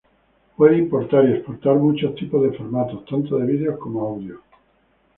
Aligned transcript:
Puede 0.57 0.79
importar 0.79 1.29
y 1.29 1.33
exportar 1.33 1.75
muchos 1.75 2.15
tipos 2.15 2.41
de 2.41 2.57
formatos 2.57 3.05
tanto 3.05 3.37
de 3.37 3.45
video 3.45 3.77
como 3.77 4.01
audio. 4.01 4.41